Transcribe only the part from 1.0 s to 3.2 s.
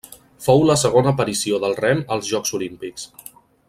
aparició del rem als Jocs Olímpics.